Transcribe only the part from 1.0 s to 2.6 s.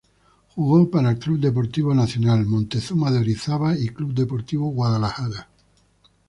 el Club Deportivo Nacional,